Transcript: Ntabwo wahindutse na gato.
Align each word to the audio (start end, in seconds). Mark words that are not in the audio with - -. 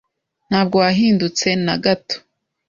Ntabwo 0.49 0.75
wahindutse 0.83 1.47
na 1.65 1.75
gato. 1.83 2.17